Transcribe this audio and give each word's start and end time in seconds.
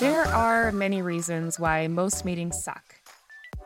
There 0.00 0.24
are 0.24 0.72
many 0.72 1.02
reasons 1.02 1.60
why 1.60 1.86
most 1.86 2.24
meetings 2.24 2.62
suck. 2.62 2.96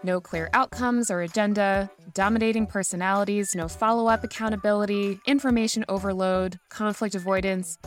No 0.02 0.20
clear 0.20 0.50
outcomes 0.52 1.10
or 1.10 1.22
agenda, 1.22 1.90
dominating 2.12 2.66
personalities, 2.66 3.54
no 3.54 3.68
follow 3.68 4.06
up 4.06 4.22
accountability, 4.22 5.18
information 5.26 5.84
overload, 5.88 6.58
conflict 6.68 7.14
avoidance. 7.14 7.78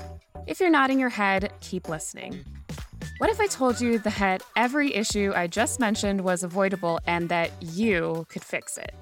If 0.48 0.59
you're 0.59 0.71
nodding 0.71 1.00
your 1.00 1.09
head, 1.09 1.52
keep 1.59 1.89
listening. 1.89 2.43
What 3.20 3.29
if 3.29 3.39
I 3.39 3.48
told 3.48 3.79
you 3.79 4.00
that 4.00 4.41
every 4.55 4.95
issue 4.95 5.32
I 5.36 5.48
just 5.48 5.79
mentioned 5.79 6.21
was 6.21 6.43
avoidable 6.43 7.00
and 7.05 7.29
that 7.29 7.52
you 7.61 8.25
could 8.29 8.43
fix 8.43 8.77
it? 8.77 8.95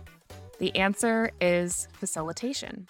The 0.58 0.76
answer 0.76 1.32
is 1.42 1.88
facilitation. 1.94 2.88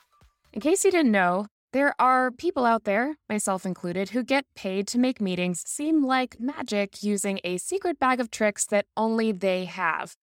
In 0.53 0.61
case 0.61 0.85
you 0.85 0.91
didn't 0.91 1.11
know, 1.11 1.47
there 1.73 1.93
are 1.99 2.31
people 2.31 2.63
out 2.63 2.85
there, 2.85 3.17
myself 3.27 3.65
included, 3.65 4.09
who 4.09 4.23
get 4.23 4.45
paid 4.55 4.87
to 4.87 4.97
make 4.97 5.19
meetings 5.19 5.63
seem 5.65 6.05
like 6.05 6.39
magic 6.39 7.03
using 7.03 7.39
a 7.43 7.57
secret 7.57 7.99
bag 7.99 8.19
of 8.19 8.31
tricks 8.31 8.65
that 8.67 8.85
only 8.95 9.31
they 9.31 9.65
have. 9.65 10.15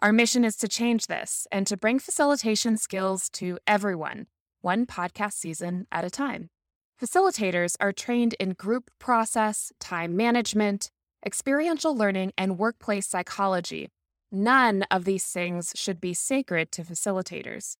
Our 0.00 0.12
mission 0.12 0.44
is 0.44 0.56
to 0.56 0.66
change 0.66 1.06
this 1.06 1.46
and 1.52 1.66
to 1.66 1.76
bring 1.76 1.98
facilitation 1.98 2.76
skills 2.76 3.28
to 3.34 3.58
everyone, 3.66 4.26
one 4.60 4.86
podcast 4.86 5.34
season 5.34 5.86
at 5.92 6.04
a 6.04 6.10
time. 6.10 6.50
Facilitators 7.00 7.76
are 7.80 7.92
trained 7.92 8.34
in 8.40 8.54
group 8.54 8.90
process, 8.98 9.70
time 9.78 10.16
management, 10.16 10.90
experiential 11.24 11.96
learning, 11.96 12.32
and 12.36 12.58
workplace 12.58 13.06
psychology. 13.06 13.88
None 14.30 14.82
of 14.90 15.04
these 15.04 15.24
things 15.24 15.72
should 15.74 16.00
be 16.00 16.12
sacred 16.12 16.70
to 16.72 16.82
facilitators. 16.82 17.76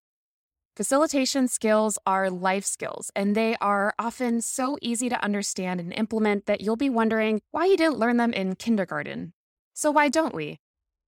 Facilitation 0.75 1.47
skills 1.47 1.99
are 2.07 2.29
life 2.29 2.65
skills, 2.65 3.11
and 3.15 3.35
they 3.35 3.55
are 3.59 3.93
often 3.99 4.41
so 4.41 4.77
easy 4.81 5.09
to 5.09 5.23
understand 5.23 5.79
and 5.79 5.93
implement 5.93 6.45
that 6.45 6.61
you'll 6.61 6.75
be 6.75 6.89
wondering 6.89 7.41
why 7.51 7.65
you 7.65 7.77
didn't 7.77 7.99
learn 7.99 8.17
them 8.17 8.33
in 8.33 8.55
kindergarten. 8.55 9.33
So, 9.73 9.91
why 9.91 10.09
don't 10.09 10.33
we? 10.33 10.59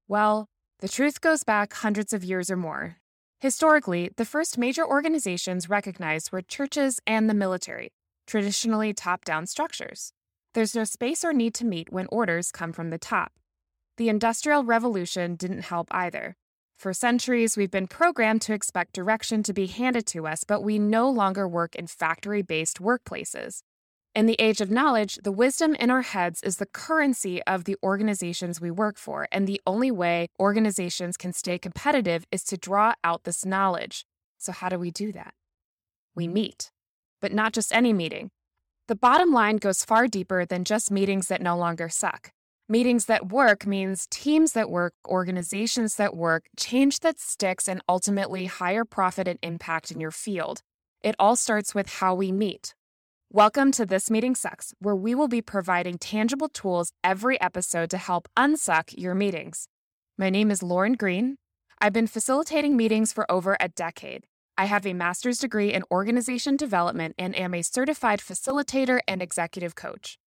Well, 0.07 0.47
the 0.79 0.89
truth 0.89 1.21
goes 1.21 1.43
back 1.43 1.73
hundreds 1.73 2.11
of 2.11 2.23
years 2.23 2.51
or 2.51 2.57
more. 2.57 2.97
Historically, 3.39 4.11
the 4.17 4.25
first 4.25 4.57
major 4.57 4.85
organizations 4.85 5.69
recognized 5.69 6.31
were 6.31 6.41
churches 6.41 6.99
and 7.07 7.29
the 7.29 7.33
military, 7.33 7.93
traditionally 8.27 8.93
top 8.93 9.25
down 9.25 9.47
structures. 9.47 10.11
There's 10.53 10.75
no 10.75 10.83
space 10.83 11.23
or 11.23 11.33
need 11.33 11.53
to 11.55 11.65
meet 11.65 11.91
when 11.91 12.07
orders 12.11 12.51
come 12.51 12.73
from 12.73 12.89
the 12.89 12.99
top. 12.99 13.31
The 14.01 14.09
Industrial 14.09 14.63
Revolution 14.63 15.35
didn't 15.35 15.65
help 15.65 15.87
either. 15.91 16.35
For 16.75 16.91
centuries, 16.91 17.55
we've 17.55 17.69
been 17.69 17.85
programmed 17.85 18.41
to 18.41 18.53
expect 18.53 18.93
direction 18.93 19.43
to 19.43 19.53
be 19.53 19.67
handed 19.67 20.07
to 20.07 20.25
us, 20.25 20.43
but 20.43 20.63
we 20.63 20.79
no 20.79 21.07
longer 21.07 21.47
work 21.47 21.75
in 21.75 21.85
factory 21.85 22.41
based 22.41 22.81
workplaces. 22.81 23.61
In 24.15 24.25
the 24.25 24.37
age 24.39 24.59
of 24.59 24.71
knowledge, 24.71 25.19
the 25.23 25.31
wisdom 25.31 25.75
in 25.75 25.91
our 25.91 26.01
heads 26.01 26.41
is 26.41 26.57
the 26.57 26.65
currency 26.65 27.43
of 27.43 27.65
the 27.65 27.77
organizations 27.83 28.59
we 28.59 28.71
work 28.71 28.97
for, 28.97 29.27
and 29.31 29.45
the 29.45 29.61
only 29.67 29.91
way 29.91 30.29
organizations 30.39 31.15
can 31.15 31.31
stay 31.31 31.59
competitive 31.59 32.25
is 32.31 32.43
to 32.45 32.57
draw 32.57 32.95
out 33.03 33.23
this 33.23 33.45
knowledge. 33.45 34.07
So, 34.39 34.51
how 34.51 34.69
do 34.69 34.79
we 34.79 34.89
do 34.89 35.11
that? 35.11 35.35
We 36.15 36.27
meet, 36.27 36.71
but 37.21 37.33
not 37.33 37.53
just 37.53 37.71
any 37.71 37.93
meeting. 37.93 38.31
The 38.87 38.95
bottom 38.95 39.31
line 39.31 39.57
goes 39.57 39.85
far 39.85 40.07
deeper 40.07 40.43
than 40.43 40.63
just 40.63 40.89
meetings 40.89 41.27
that 41.27 41.39
no 41.39 41.55
longer 41.55 41.87
suck. 41.87 42.31
Meetings 42.71 43.07
that 43.07 43.33
work 43.33 43.67
means 43.67 44.07
teams 44.09 44.53
that 44.53 44.69
work, 44.69 44.93
organizations 45.05 45.95
that 45.95 46.15
work, 46.15 46.45
change 46.55 47.01
that 47.01 47.19
sticks, 47.19 47.67
and 47.67 47.81
ultimately 47.89 48.45
higher 48.45 48.85
profit 48.85 49.27
and 49.27 49.37
impact 49.43 49.91
in 49.91 49.99
your 49.99 50.09
field. 50.09 50.61
It 51.01 51.13
all 51.19 51.35
starts 51.35 51.75
with 51.75 51.95
how 51.95 52.15
we 52.15 52.31
meet. 52.31 52.73
Welcome 53.29 53.73
to 53.73 53.85
This 53.85 54.09
Meeting 54.09 54.35
Sucks, 54.35 54.73
where 54.79 54.95
we 54.95 55.13
will 55.13 55.27
be 55.27 55.41
providing 55.41 55.97
tangible 55.97 56.47
tools 56.47 56.93
every 57.03 57.37
episode 57.41 57.89
to 57.89 57.97
help 57.97 58.29
unsuck 58.37 58.97
your 58.97 59.15
meetings. 59.15 59.67
My 60.17 60.29
name 60.29 60.49
is 60.49 60.63
Lauren 60.63 60.93
Green. 60.93 61.35
I've 61.81 61.91
been 61.91 62.07
facilitating 62.07 62.77
meetings 62.77 63.11
for 63.11 63.29
over 63.29 63.57
a 63.59 63.67
decade. 63.67 64.23
I 64.57 64.63
have 64.63 64.85
a 64.85 64.93
master's 64.93 65.39
degree 65.39 65.73
in 65.73 65.83
organization 65.91 66.55
development 66.55 67.15
and 67.17 67.37
am 67.37 67.53
a 67.53 67.63
certified 67.63 68.21
facilitator 68.21 69.01
and 69.09 69.21
executive 69.21 69.75
coach. 69.75 70.17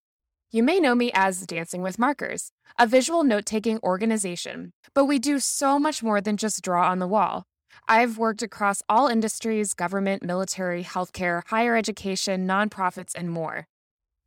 You 0.51 0.63
may 0.63 0.79
know 0.79 0.95
me 0.95 1.11
as 1.13 1.45
Dancing 1.45 1.81
with 1.81 1.99
Markers, 1.99 2.51
a 2.77 2.85
visual 2.85 3.23
note 3.23 3.45
taking 3.45 3.79
organization, 3.79 4.73
but 4.93 5.05
we 5.05 5.19
do 5.19 5.39
so 5.39 5.79
much 5.79 6.03
more 6.03 6.21
than 6.21 6.37
just 6.37 6.61
draw 6.61 6.89
on 6.89 6.99
the 6.99 7.07
wall. 7.07 7.45
I've 7.87 8.17
worked 8.17 8.41
across 8.41 8.81
all 8.87 9.07
industries 9.07 9.73
government, 9.73 10.23
military, 10.23 10.83
healthcare, 10.83 11.41
higher 11.47 11.75
education, 11.75 12.47
nonprofits, 12.47 13.13
and 13.15 13.31
more. 13.31 13.67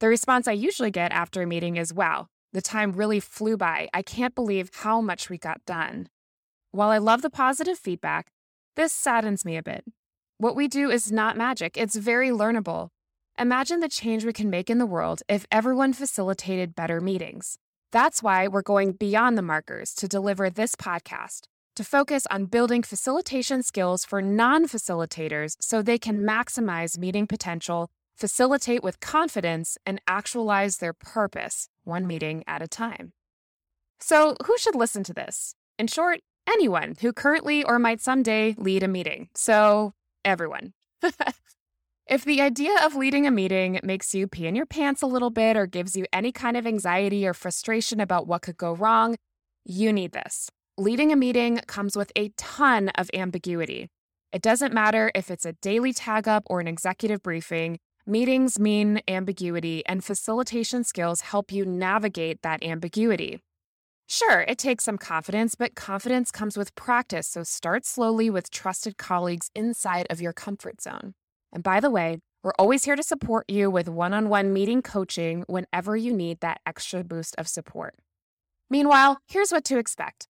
The 0.01 0.09
response 0.09 0.47
I 0.47 0.53
usually 0.53 0.91
get 0.91 1.13
after 1.13 1.43
a 1.43 1.47
meeting 1.47 1.77
is 1.77 1.95
wow, 1.95 2.27
the 2.53 2.61
time 2.61 2.93
really 2.93 3.21
flew 3.21 3.57
by. 3.57 3.89
I 3.95 4.03
can't 4.03 4.35
believe 4.35 4.71
how 4.75 5.01
much 5.01 5.31
we 5.31 5.39
got 5.39 5.65
done. 5.67 6.09
While 6.73 6.91
I 6.91 6.99
love 6.99 7.23
the 7.23 7.31
positive 7.31 7.79
feedback, 7.79 8.33
this 8.77 8.93
saddens 8.93 9.45
me 9.45 9.57
a 9.57 9.63
bit. 9.63 9.85
What 10.37 10.57
we 10.57 10.69
do 10.69 10.91
is 10.91 11.11
not 11.11 11.37
magic, 11.37 11.77
it's 11.77 11.97
very 11.97 12.29
learnable. 12.29 12.91
Imagine 13.41 13.79
the 13.79 13.89
change 13.89 14.25
we 14.25 14.33
can 14.33 14.51
make 14.51 14.69
in 14.69 14.79
the 14.79 14.87
world 14.87 15.23
if 15.29 15.47
everyone 15.53 15.93
facilitated 15.93 16.75
better 16.75 17.01
meetings. 17.01 17.57
That's 17.93 18.21
why 18.21 18.49
we're 18.49 18.63
going 18.63 18.95
beyond 18.95 19.39
the 19.39 19.43
markers 19.43 19.95
to 19.95 20.09
deliver 20.09 20.51
this 20.51 20.75
podcast 20.75 21.43
to 21.77 21.85
focus 21.85 22.27
on 22.33 22.47
building 22.47 22.83
facilitation 22.83 23.63
skills 23.63 24.05
for 24.05 24.21
non 24.21 24.67
facilitators 24.67 25.55
so 25.61 25.83
they 25.83 25.99
can 25.99 26.23
maximize 26.23 26.99
meeting 26.99 27.29
potential, 27.29 27.91
facilitate 28.17 28.83
with 28.83 28.99
confidence, 28.99 29.79
and 29.87 30.01
actualize 30.09 30.79
their 30.79 30.93
purpose 30.93 31.69
one 31.85 32.09
meeting 32.09 32.43
at 32.49 32.61
a 32.61 32.67
time. 32.67 33.13
So, 34.01 34.35
who 34.47 34.59
should 34.59 34.75
listen 34.75 35.05
to 35.05 35.15
this? 35.15 35.55
In 35.79 35.87
short, 35.87 36.19
anyone 36.49 36.97
who 37.01 37.13
currently 37.13 37.63
or 37.63 37.79
might 37.79 38.01
someday 38.01 38.57
lead 38.59 38.83
a 38.83 38.89
meeting. 38.89 39.29
So, 39.37 39.93
everyone. 40.25 40.73
If 42.09 42.25
the 42.25 42.41
idea 42.41 42.75
of 42.87 42.95
leading 42.95 43.27
a 43.27 43.31
meeting 43.31 43.81
makes 43.83 44.15
you 44.15 44.27
pee 44.27 44.47
in 44.47 44.55
your 44.55 44.65
pants 44.65 45.03
a 45.03 45.07
little 45.07 45.29
bit 45.29 45.59
or 45.59 45.67
gives 45.67 45.95
you 45.95 46.07
any 46.11 46.33
kind 46.33 46.57
of 46.57 46.67
anxiety 46.67 47.27
or 47.27 47.35
frustration 47.35 48.01
about 48.01 48.27
what 48.27 48.41
could 48.41 48.57
go 48.57 48.75
wrong, 48.75 49.17
you 49.67 49.93
need 49.93 50.13
this. 50.13 50.49
Leading 50.79 51.13
a 51.13 51.17
meeting 51.17 51.61
comes 51.67 51.99
with 51.99 52.11
a 52.17 52.31
ton 52.39 52.89
of 52.97 53.11
ambiguity. 53.13 53.91
It 54.33 54.41
doesn't 54.41 54.73
matter 54.73 55.13
if 55.15 55.31
it's 55.31 55.45
a 55.45 55.53
daily 55.53 55.93
tag 55.93 56.27
up 56.27 56.45
or 56.47 56.61
an 56.61 56.67
executive 56.67 57.23
briefing, 57.23 57.79
meetings 58.07 58.59
mean 58.59 59.03
ambiguity, 59.07 59.85
and 59.85 60.03
facilitation 60.03 60.85
skills 60.85 61.21
help 61.21 61.53
you 61.53 61.67
navigate 61.67 62.41
that 62.41 62.65
ambiguity. 62.65 63.41
Sure, 64.07 64.47
it 64.49 64.57
takes 64.57 64.85
some 64.85 64.97
confidence, 64.97 65.55
but 65.55 65.75
confidence 65.75 66.31
comes 66.31 66.57
with 66.57 66.75
practice, 66.75 67.29
so 67.29 67.43
start 67.43 67.85
slowly 67.85 68.31
with 68.31 68.49
trusted 68.51 68.97
colleagues 68.97 69.51
inside 69.55 70.07
of 70.09 70.23
your 70.23 70.33
comfort 70.33 70.81
zone. 70.81 71.13
And 71.53 71.63
by 71.63 71.81
the 71.81 71.91
way, 71.91 72.19
we're 72.43 72.53
always 72.59 72.85
here 72.85 72.97
to 72.97 73.03
support 73.03 73.47
you 73.49 73.71
with 73.71 73.89
one 73.89 74.15
on 74.15 74.29
one 74.29 74.53
meeting 74.53 74.83
coaching 74.83 75.45
whenever 75.49 75.97
you 75.97 76.13
need 76.13 76.41
that 76.41 76.61
extra 76.65 77.03
boost 77.03 77.35
of 77.37 77.49
support. 77.49 77.95
Meanwhile, 78.71 79.19
here's 79.27 79.51
what 79.51 79.65
to 79.65 79.79
expect. 79.79 80.29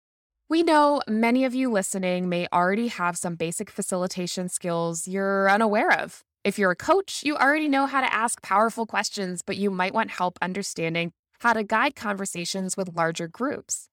We 0.48 0.62
know 0.62 1.02
many 1.06 1.44
of 1.44 1.54
you 1.54 1.70
listening 1.70 2.28
may 2.28 2.46
already 2.52 2.88
have 2.88 3.18
some 3.18 3.34
basic 3.34 3.70
facilitation 3.70 4.48
skills 4.48 5.06
you're 5.06 5.50
unaware 5.50 5.92
of. 5.92 6.24
If 6.44 6.58
you're 6.58 6.70
a 6.70 6.76
coach, 6.76 7.22
you 7.22 7.36
already 7.36 7.68
know 7.68 7.84
how 7.84 8.00
to 8.00 8.12
ask 8.12 8.40
powerful 8.40 8.86
questions, 8.86 9.42
but 9.42 9.58
you 9.58 9.70
might 9.70 9.92
want 9.92 10.10
help 10.10 10.38
understanding 10.40 11.12
how 11.40 11.52
to 11.52 11.62
guide 11.62 11.94
conversations 11.94 12.76
with 12.76 12.96
larger 12.96 13.28
groups. 13.28 13.88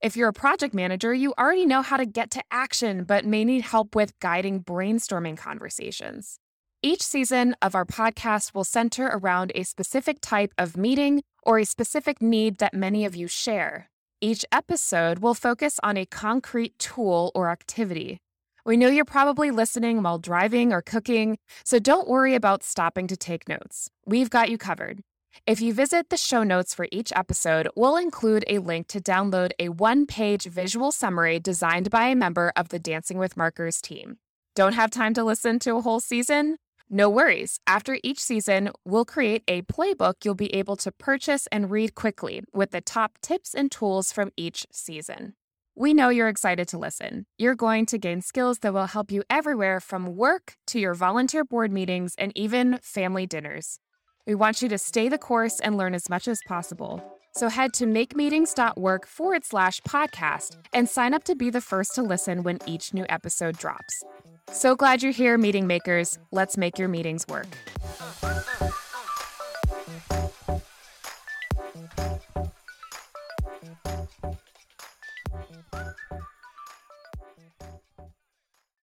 If 0.00 0.16
you're 0.16 0.30
a 0.30 0.32
project 0.32 0.74
manager, 0.74 1.14
you 1.14 1.32
already 1.38 1.64
know 1.64 1.82
how 1.82 1.96
to 1.96 2.06
get 2.06 2.32
to 2.32 2.42
action, 2.50 3.04
but 3.04 3.24
may 3.24 3.44
need 3.44 3.62
help 3.62 3.94
with 3.94 4.18
guiding 4.18 4.64
brainstorming 4.64 5.36
conversations. 5.36 6.40
Each 6.84 7.02
season 7.04 7.54
of 7.62 7.76
our 7.76 7.84
podcast 7.84 8.54
will 8.54 8.64
center 8.64 9.06
around 9.06 9.52
a 9.54 9.62
specific 9.62 10.18
type 10.20 10.52
of 10.58 10.76
meeting 10.76 11.22
or 11.44 11.60
a 11.60 11.64
specific 11.64 12.20
need 12.20 12.58
that 12.58 12.74
many 12.74 13.04
of 13.04 13.14
you 13.14 13.28
share. 13.28 13.88
Each 14.20 14.44
episode 14.50 15.20
will 15.20 15.34
focus 15.34 15.78
on 15.84 15.96
a 15.96 16.06
concrete 16.06 16.76
tool 16.80 17.30
or 17.36 17.50
activity. 17.50 18.18
We 18.66 18.76
know 18.76 18.88
you're 18.88 19.04
probably 19.04 19.52
listening 19.52 20.02
while 20.02 20.18
driving 20.18 20.72
or 20.72 20.82
cooking, 20.82 21.38
so 21.64 21.78
don't 21.78 22.08
worry 22.08 22.34
about 22.34 22.64
stopping 22.64 23.06
to 23.06 23.16
take 23.16 23.48
notes. 23.48 23.88
We've 24.04 24.30
got 24.30 24.50
you 24.50 24.58
covered. 24.58 25.02
If 25.46 25.60
you 25.60 25.72
visit 25.72 26.10
the 26.10 26.16
show 26.16 26.42
notes 26.42 26.74
for 26.74 26.88
each 26.90 27.12
episode, 27.14 27.68
we'll 27.76 27.96
include 27.96 28.44
a 28.48 28.58
link 28.58 28.88
to 28.88 29.00
download 29.00 29.52
a 29.60 29.68
one 29.68 30.04
page 30.04 30.46
visual 30.46 30.90
summary 30.90 31.38
designed 31.38 31.90
by 31.90 32.08
a 32.08 32.16
member 32.16 32.52
of 32.56 32.70
the 32.70 32.80
Dancing 32.80 33.18
with 33.18 33.36
Markers 33.36 33.80
team. 33.80 34.18
Don't 34.56 34.74
have 34.74 34.90
time 34.90 35.14
to 35.14 35.22
listen 35.22 35.60
to 35.60 35.76
a 35.76 35.80
whole 35.80 36.00
season? 36.00 36.56
No 36.94 37.08
worries. 37.08 37.58
After 37.66 37.96
each 38.02 38.20
season, 38.20 38.68
we'll 38.84 39.06
create 39.06 39.44
a 39.48 39.62
playbook 39.62 40.26
you'll 40.26 40.34
be 40.34 40.54
able 40.54 40.76
to 40.76 40.92
purchase 40.92 41.48
and 41.50 41.70
read 41.70 41.94
quickly 41.94 42.42
with 42.52 42.72
the 42.72 42.82
top 42.82 43.12
tips 43.22 43.54
and 43.54 43.72
tools 43.72 44.12
from 44.12 44.30
each 44.36 44.66
season. 44.70 45.32
We 45.74 45.94
know 45.94 46.10
you're 46.10 46.28
excited 46.28 46.68
to 46.68 46.76
listen. 46.76 47.24
You're 47.38 47.54
going 47.54 47.86
to 47.86 47.98
gain 47.98 48.20
skills 48.20 48.58
that 48.58 48.74
will 48.74 48.88
help 48.88 49.10
you 49.10 49.22
everywhere 49.30 49.80
from 49.80 50.16
work 50.16 50.56
to 50.66 50.78
your 50.78 50.92
volunteer 50.92 51.44
board 51.44 51.72
meetings 51.72 52.14
and 52.18 52.30
even 52.34 52.78
family 52.82 53.26
dinners. 53.26 53.78
We 54.26 54.34
want 54.34 54.60
you 54.60 54.68
to 54.68 54.76
stay 54.76 55.08
the 55.08 55.16
course 55.16 55.60
and 55.60 55.78
learn 55.78 55.94
as 55.94 56.10
much 56.10 56.28
as 56.28 56.40
possible. 56.46 57.02
So 57.34 57.48
head 57.48 57.72
to 57.74 57.86
makemeetings.work 57.86 59.06
forward 59.06 59.46
slash 59.46 59.80
podcast 59.88 60.58
and 60.74 60.86
sign 60.86 61.14
up 61.14 61.24
to 61.24 61.34
be 61.34 61.48
the 61.48 61.62
first 61.62 61.94
to 61.94 62.02
listen 62.02 62.42
when 62.42 62.58
each 62.66 62.92
new 62.92 63.06
episode 63.08 63.56
drops. 63.56 64.04
So 64.52 64.76
glad 64.76 65.02
you're 65.02 65.12
here, 65.12 65.38
meeting 65.38 65.66
makers. 65.66 66.18
Let's 66.30 66.58
make 66.58 66.78
your 66.78 66.88
meetings 66.88 67.26
work. 67.26 67.46